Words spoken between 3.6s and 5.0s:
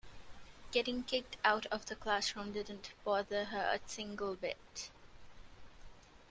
a single bit.